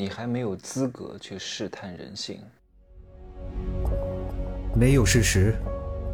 [0.00, 2.40] 你还没有资格去试探人性。
[4.74, 5.54] 没有事实，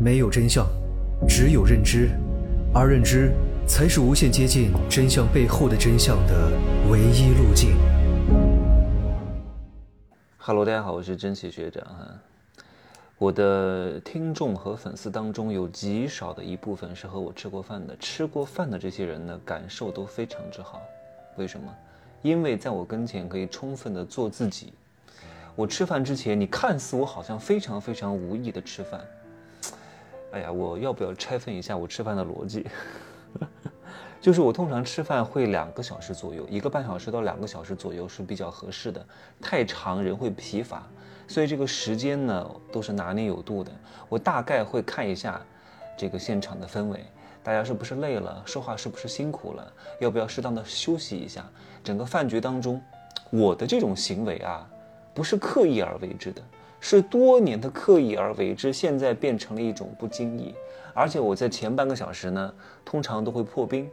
[0.00, 0.66] 没有真相，
[1.28, 2.08] 只有认知，
[2.72, 3.30] 而认知
[3.68, 6.50] 才是无限接近真相背后的真相的
[6.90, 7.76] 唯一路径。
[10.38, 12.08] Hello，大家好，我是真奇学长哈。
[13.18, 20.80] 我的听众和粉丝当中有极少的一部分是和我吃过饭的，吃过饭的这些人呢，感受都非常之好。
[21.36, 21.70] 为什么？
[22.24, 24.72] 因为在我跟前可以充分的做自己。
[25.54, 28.98] 我吃饭之前，你看似我好像非常非常无意的吃饭。
[30.32, 32.66] 哎呀，我要不要拆分一下我吃饭的逻辑？
[34.22, 39.06] 就是我通常吃饭会两个小时左右，一个半小时到两个小时左右是比较合适的。
[39.38, 40.82] 太长人会疲乏，
[41.28, 43.70] 所以这个时间呢都是拿捏有度的。
[44.08, 45.38] 我大概会看一下
[45.94, 47.04] 这个现场的氛围。
[47.44, 48.42] 大家是不是累了？
[48.46, 49.72] 说话是不是辛苦了？
[50.00, 51.44] 要不要适当的休息一下？
[51.84, 52.80] 整个饭局当中，
[53.28, 54.66] 我的这种行为啊，
[55.12, 56.40] 不是刻意而为之的，
[56.80, 60.54] 是多年的刻意而为之，现在变成了一种不经意。
[60.94, 63.86] 而且我在前半个小时呢，通常都会破冰。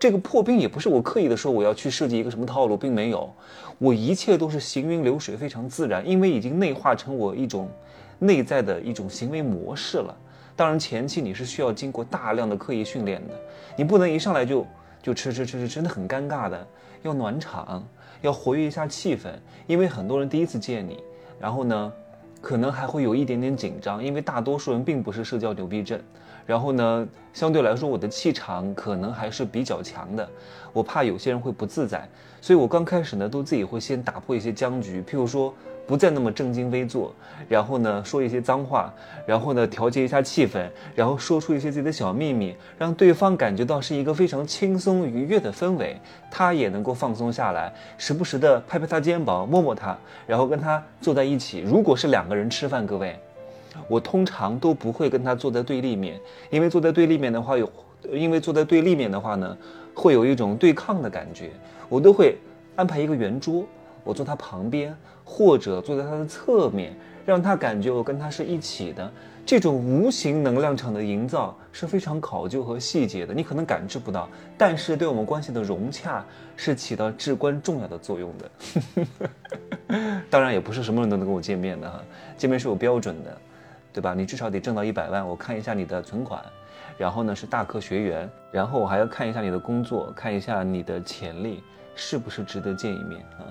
[0.00, 3.32] 这个破冰也不是我刻意的说我要去设计一个什么套路，并没有，
[3.78, 7.70] 我一切都是行云流水，非常自然，因为已经内化成我一种
[8.18, 10.12] 内在的一种行为模式了。
[10.56, 13.34] 当然，前期你是需要经过大量的刻意训练的，
[13.76, 14.66] 你不能一上来就
[15.02, 16.66] 就吃吃吃吃，真的很尴尬的。
[17.02, 17.86] 要暖场，
[18.22, 19.28] 要活跃一下气氛，
[19.66, 21.04] 因为很多人第一次见你，
[21.38, 21.92] 然后呢，
[22.40, 26.00] 可能还会有一点点紧张，因为大多数人并不是社交牛逼症。
[26.46, 30.26] 然后呢，相对来说我的气场可能还是比较强的，
[30.72, 32.08] 我怕有些人会不自在，
[32.40, 35.54] 所以我刚开始呢，都自己会先打破一些僵局，譬如说。
[35.86, 37.14] 不再那么正襟危坐，
[37.48, 38.92] 然后呢说一些脏话，
[39.24, 45.96] 然后呢调节一下气氛，然后说出一些自己的小秘密，让对方感觉到是一个非常轻松愉悦的氛围，
[46.30, 51.60] 他也能够放松下来，时不时的拍拍他肩膀，摸摸他，然后跟他坐在一起。
[51.60, 53.16] 如果是两个人吃饭，各位，
[53.88, 56.20] 我通常都不会跟他坐在对立面，
[56.50, 57.70] 因为坐在对立面的话有，
[58.10, 59.56] 因为坐在对立面的话呢，
[59.94, 61.50] 会有一种对抗的感觉，
[61.88, 62.36] 我都会
[62.74, 63.64] 安排一个圆桌。
[64.02, 64.96] 我坐他旁边，
[65.26, 69.12] 或者坐在他的侧面，让他感觉我跟他是一起的。
[69.44, 74.28] 这种无形能量场的营造是非常考究和细节的，你可能感知不到，
[74.58, 76.24] 但是对我们关系的融洽
[76.56, 78.50] 是起到至关重要的作用的。
[80.28, 82.02] 当然，也不是什么人都能跟我见面的哈，
[82.36, 83.38] 见面是有标准的，
[83.92, 84.14] 对吧？
[84.14, 86.42] 你至少得挣到一百万，我看一下你的存款，
[86.98, 91.62] 然后呢是大科学员，然后我还要看一下你的工作，看一下你的潜力
[91.96, 93.42] 是不是值得见一面啊。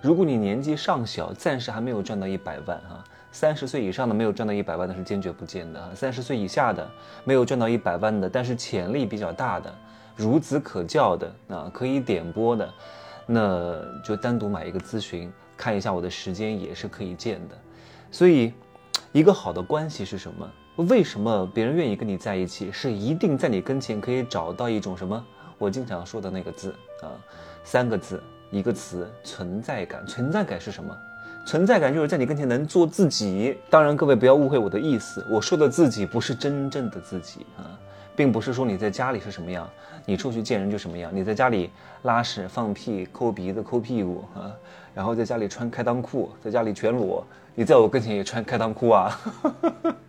[0.00, 6.88] 如果你年纪尚小，暂时还没有赚到一百万哈，三十岁以上的没有赚到一百万的是坚决不见的哈，三十岁以下的
[7.24, 9.74] 没有赚到一百万的，但是潜力比较大的，
[10.16, 12.72] 孺子可教的啊，可以点拨的，
[13.26, 17.58] 那就单独买一个咨询，看一下我的时间也是可以见的。
[18.10, 18.54] 所以，
[19.10, 20.48] 一个好的关系是什么？
[20.76, 22.70] 为什么别人愿意跟你在一起？
[22.70, 25.24] 是一定在你跟前可以找到一种什么？
[25.58, 26.72] 我经常说的那个字
[27.02, 27.10] 啊，
[27.70, 28.18] 三个字。
[28.50, 30.02] 一个词，存在感。
[30.06, 30.96] 存在感是什么？
[31.44, 33.58] 存在感就是在你跟前能做自己。
[33.68, 37.76] 当然，各位不要误会我的意思，我说的自己不是真正的自己啊，
[38.16, 39.68] 并不是说你在家里是什么样，
[40.06, 41.14] 你出去见人就什么样。
[41.14, 41.68] 你在家里
[42.04, 44.50] 拉屎、放屁、抠鼻子、抠屁股啊，
[44.94, 47.22] 然后在家里穿开裆裤，在家里全裸，
[47.54, 49.20] 你在我跟前也穿开裆裤啊。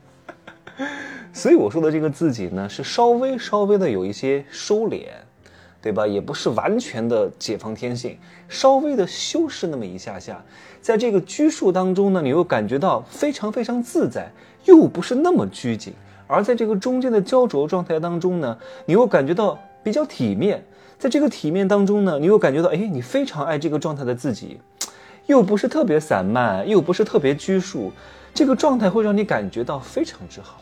[1.32, 5.06] 所以我说的这个自己呢，是稍微稍微的有一些收敛。
[5.80, 6.06] 对吧？
[6.06, 10.42] 也不是完全的解放天性，稍微的修饰那么一下下，
[10.80, 14.30] 在这个拘束当中呢，你又感觉到非常非常自在，
[14.64, 15.92] 又不是那么拘谨。
[16.26, 20.64] 而在这个中间的焦灼状态当中呢，你又感觉到比较体面。
[20.98, 24.58] 在这个体面当中呢，你又感觉到，哎，你非常爱这个状态的自己，
[25.26, 27.92] 又不是特别散漫，又不是特别拘束，
[28.34, 30.60] 这个状态会让你感觉到非常之好，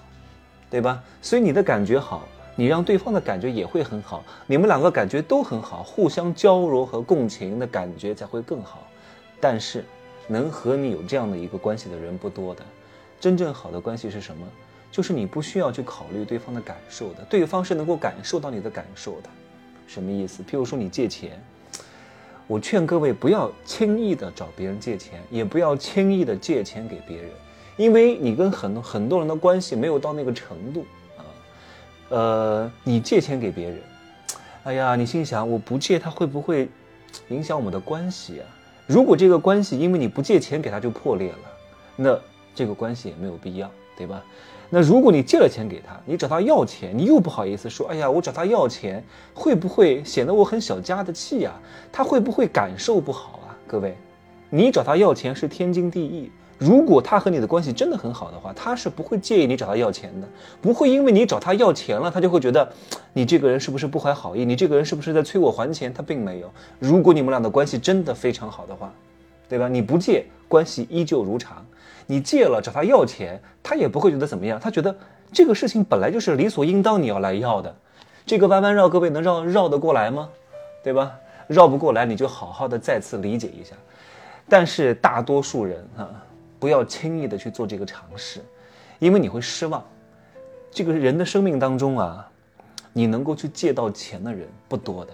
[0.68, 1.02] 对吧？
[1.22, 2.26] 所以你的感觉好。
[2.56, 8.86] 你让对方的感觉也会很好，你们两个感觉都很好，互相交融和共情的感觉才会更好。
[9.40, 9.84] 但是，
[10.28, 12.62] 能和你有这样的一个关系的人不多的。
[13.20, 14.46] 真正好的关系是什么？
[14.92, 19.28] 就是你不需要去考虑对方的感受的，对方是能够感受到你的感受的。
[19.88, 20.42] 什么意思？
[20.44, 21.42] 譬如说你借钱，
[22.46, 27.30] 我劝各位不要轻易的找别人借钱，也不要轻易的借钱给别人，
[27.76, 30.86] 因为你跟很多很多人的关系没有到那个程度。
[32.10, 33.78] 呃，你借钱给别人，
[34.64, 36.68] 哎呀，你心想我不借他会不会
[37.28, 38.46] 影响我们的关系啊？
[38.86, 41.38] 如果这个关系因为你不借钱给他就破裂了，
[41.96, 42.18] 那
[42.54, 44.22] 这个关系也没有必要，对吧？
[44.70, 49.02] 那如果你借了钱给他，你找他要钱，你又不好意思说，哎呀，我找他要钱
[49.32, 51.52] 会不会显得我很小家的气呀？
[51.90, 53.56] 他会不会感受不好啊？
[53.66, 53.96] 各位，
[54.50, 56.30] 你找他要钱是天经地义。
[56.64, 60.26] 如果他和你的关系真的很好的话，他是不会介意你找他要钱的，
[60.62, 62.66] 不会因为你找他要钱了，他就会觉得
[63.12, 65.92] 你这个人是不是不怀好意，你这个人是不是在催我还钱？
[65.92, 66.50] 他并没有。
[66.78, 68.90] 如果你们俩的关系真的非常好的话，
[69.46, 69.68] 对吧？
[69.68, 71.58] 你不借，关系依旧如常；
[72.06, 74.96] 你借了找他要钱，他也不会觉得怎么样，他觉得
[75.30, 77.74] 这个事情本来就是理所应当你要来要的。
[78.24, 80.30] 这个弯弯绕，各位能绕绕得过来吗？
[80.82, 81.12] 对吧？
[81.46, 83.74] 绕不过来，你就好好的再次理解一下。
[84.48, 86.08] 但是大多数人啊。
[86.64, 88.40] 不要轻易的去做这个尝试，
[88.98, 89.84] 因为你会失望。
[90.70, 92.26] 这个人的生命当中啊，
[92.94, 95.12] 你能够去借到钱的人不多的，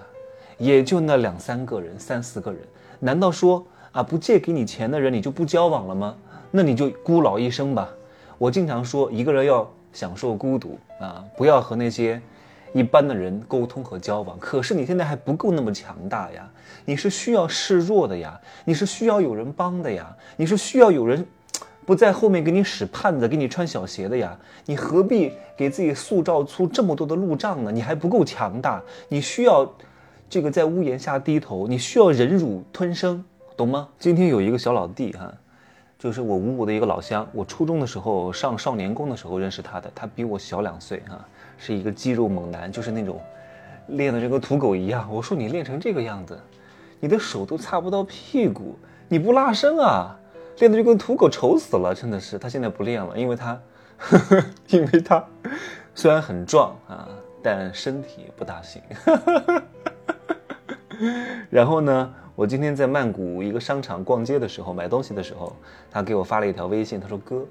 [0.59, 2.61] 也就那两三个人、三四个人。
[3.01, 6.17] 难道说啊，不借给你钱的人你就不交往了吗？
[6.53, 7.91] 那你就孤老一生吧。
[8.39, 12.23] 我经常说，一个人要享受孤独啊，不要和那些
[12.73, 14.39] 一般的人沟通和交往。
[14.39, 16.49] 可是你现在还不够那么强大呀，
[16.85, 21.27] 你是需要示弱的呀，你是需要有人帮的呀，你是需要有人。
[21.87, 24.39] 不在后面给你使绊子，给你穿小鞋的呀？
[24.67, 27.73] 你何必给自己塑造出这么多的路障呢？
[27.73, 29.69] 你还不够强大，你需要
[30.29, 33.25] 这个在屋檐下低头，你需要忍辱吞声，
[33.57, 33.89] 懂吗？
[33.99, 35.33] 今天有一个小老弟哈，
[35.99, 41.27] 就是我五五的一个老乡，我初中的时候上少年宫的时候认识他的，他比我小两岁哈，
[41.59, 43.21] 是一个肌肉猛男，就是那种
[43.89, 45.09] 练的这个土狗一样。
[45.13, 46.39] 我说你练成这个样子，
[47.01, 48.79] 你的手都擦不到屁股，
[49.09, 50.17] 你不拉伸啊？
[50.59, 52.39] 练的就跟土狗丑死了，真的是。
[52.39, 53.61] 他现在不练了，因为他，
[53.97, 55.25] 呵 呵因为他
[55.95, 57.09] 虽然很壮啊，
[57.43, 58.83] 但身体不大行。
[61.49, 65.57] 然后呢，我今天在曼谷一个商场逛街的时候，买东西的时候，
[65.91, 67.47] 他给我发了一条微信，他说：“哥，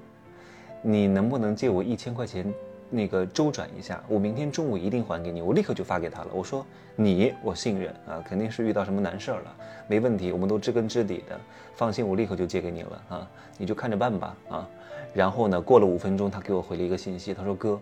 [0.82, 2.46] 你能不能借我一千块钱？”
[2.90, 5.40] 那个周转一下，我明天中午一定还给你。
[5.40, 6.28] 我立刻就发给他了。
[6.34, 6.66] 我说
[6.96, 9.56] 你我信任啊，肯定是遇到什么难事儿了，
[9.86, 11.38] 没问题，我们都知根知底的，
[11.74, 14.68] 放心，我立刻就借给你了啊，你就看着办吧啊。
[15.14, 17.80] 然后呢，过了五分钟，他给我回了一个信息，他说哥，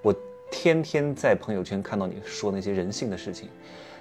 [0.00, 0.14] 我
[0.50, 3.48] 天天在朋友圈看到你说那些人性的事情，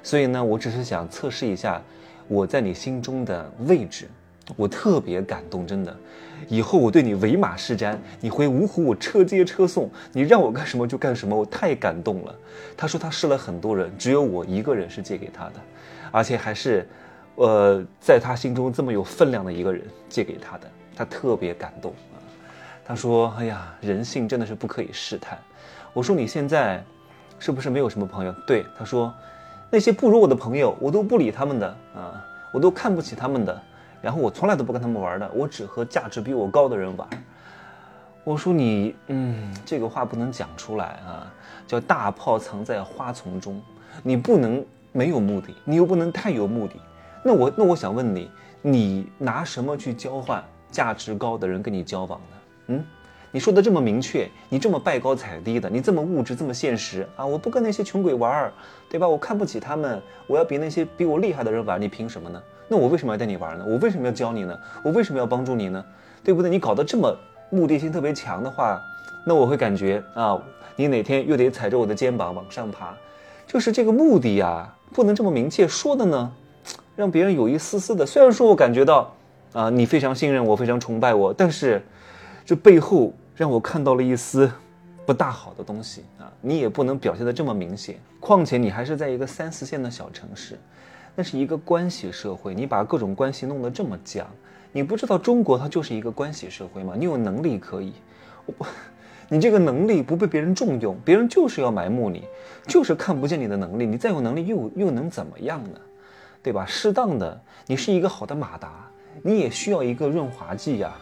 [0.03, 1.81] 所以呢，我只是想测试一下
[2.27, 4.07] 我在你心中的位置。
[4.55, 5.95] 我特别感动，真的，
[6.47, 12.35] 以后我对你唯马是瞻，你回芜湖我车接车送，你让我干什么就干什么，我太感动了。
[12.77, 15.53] 他说他试了很多人，只有我一个人是借给他的，
[16.11, 16.87] 而且还是，
[17.35, 22.21] 呃，在他心中这么有分量的一个人借给他的，他特别感动啊。
[22.85, 25.39] 他说：“哎呀，人性真的是不可以试探。”
[25.91, 26.83] 我说：“你现在
[27.39, 29.11] 是不是没有什么朋友？”对，他说
[29.71, 33.61] ：“那些不如我的朋友，我都不理他们的啊，我都看不起他们的。”
[34.05, 37.09] 然后我从来都不跟他们玩的，我只和价值比我高的人玩。
[38.23, 41.33] 我说你，嗯，这个话不能讲出来啊，
[41.65, 43.59] 叫大炮藏在花丛中，
[44.03, 46.75] 你不能没有目的，你又不能太有目的。
[47.23, 48.29] 那我那我想问你，
[48.61, 52.37] 你拿什么去交换价值高的人跟你交往呢？
[52.67, 52.85] 嗯，
[53.31, 58.53] 你说的这么明确，你这么拜高踩低的，你这么物质这么现实啊，我不跟那些穷鬼玩，
[58.87, 59.07] 对吧？
[59.07, 62.39] 我看不起他们，我要比那些比我厉害的人玩，你凭什么呢？
[62.67, 63.65] 那我为什么要带你玩呢？
[63.67, 64.57] 我为什么要教你呢？
[64.83, 65.83] 我为什么要帮助你呢？
[66.23, 66.49] 对不对？
[66.49, 67.15] 你搞得这么
[67.51, 68.81] 目的性特别强的话，
[69.25, 70.41] 那我会感觉啊，
[70.75, 72.95] 你哪天又得踩着我的肩膀往上爬，
[73.45, 76.31] 就是这个目的呀，不能这么明确说的呢，
[76.95, 78.05] 让别人有一丝丝的。
[78.05, 79.13] 虽然说我感觉到
[79.53, 81.85] 啊，你非常信任我，非常崇拜我，但是
[82.43, 84.51] 这背后让我看到了一丝
[85.05, 86.25] 不大好的东西啊。
[86.41, 90.57] 你也不能表现的这么明显，况且你还是在一个三四线的小城市。
[91.15, 94.27] 那是一个关系社会，你把各种关系弄得这么僵，
[94.73, 96.93] 你不知道中国它就是一个关系社会吗？
[96.97, 97.93] 你有能力可以，
[98.45, 98.67] 我，
[99.29, 102.25] 你这个能力不被别人重用，别人就是要埋没你，
[102.67, 103.85] 就是看不见你的能力。
[103.85, 105.79] 你再有能力又又能怎么样呢？
[106.43, 106.65] 对吧？
[106.65, 108.85] 适当的，你是一个好的马达，
[109.23, 110.93] 你也需要一个润滑剂呀，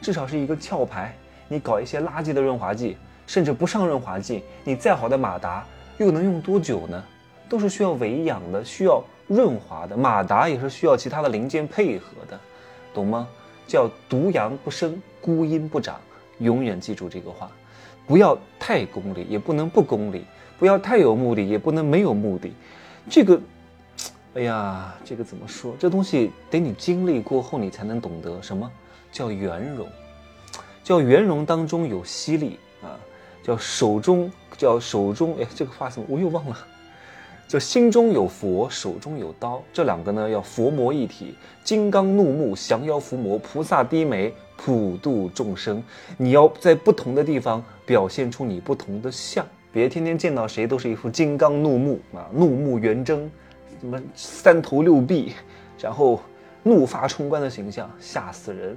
[0.00, 1.14] 至少是一个壳牌。
[1.46, 2.96] 你搞一些垃圾的润滑剂，
[3.26, 5.64] 甚至不上润滑剂，你再好的马达
[5.98, 7.04] 又能用多久呢？
[7.48, 9.02] 都是需要维养的，需要。
[9.30, 12.38] 润滑的马达也是需要其他的零件配合的，
[12.92, 13.28] 懂吗？
[13.64, 16.00] 叫独阳不生，孤阴不长，
[16.40, 17.48] 永远记住这个话，
[18.08, 20.22] 不要太功利，也不能不功利；
[20.58, 22.52] 不要太有目的，也不能没有目的。
[23.08, 23.40] 这个，
[24.34, 25.76] 哎呀，这个怎么说？
[25.78, 28.68] 这东西得你经历过后，你才能懂得什么
[29.12, 29.86] 叫圆融，
[30.82, 32.98] 叫圆融当中有犀利啊，
[33.44, 36.58] 叫手中叫手中，哎，这个话怎么我又忘了。
[37.50, 45.82] 就心中有佛，手中有刀，这两个呢要佛魔一体，金刚怒目降妖伏魔，菩萨低眉普度众生。
[46.16, 53.28] 你要在不同的地方表现出你不同的相，别天天见到谁都是一副金刚怒目啊，怒目圆睁，
[53.80, 55.32] 什么三头六臂，
[55.80, 56.20] 然后
[56.62, 58.76] 怒发冲冠的形象，吓死人，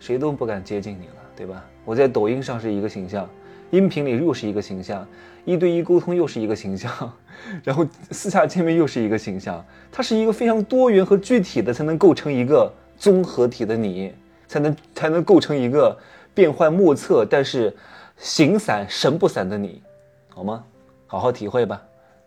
[0.00, 1.62] 谁都不敢接近你了，对吧？
[1.84, 3.28] 我在抖音上是一个形象，
[3.70, 5.06] 音频里又是一个形象，
[5.44, 6.90] 一对一沟通又是一个形象，
[7.62, 14.12] 然后私下见面又是一个形象，它是一个非常多元和具体的，才能构成一个综合体的你，
[14.46, 15.96] 才能才能构成一个
[16.34, 17.74] 变幻莫测，但是
[18.16, 19.82] 形散神不散的你，
[20.28, 20.64] 好吗？
[21.06, 21.82] 好好体会吧。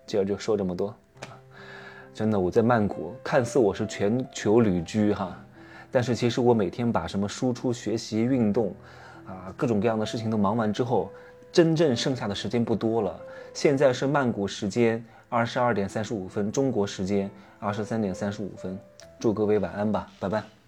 [0.05, 0.93] 今儿就说这么多。
[2.13, 5.35] 真的，我在曼谷，看似我是全球旅居哈，
[5.89, 8.75] 但是其实我每天把什么输出、学习、运动，
[9.25, 11.09] 啊，各种各样的事情都忙完之后，
[11.51, 13.19] 真正剩下的时间不多了。
[13.53, 17.29] 现在是曼谷时间二十二点三十五分，中国时间
[17.59, 18.77] 二十三点三十五分。
[19.19, 20.60] 祝各位晚安吧，拜拜。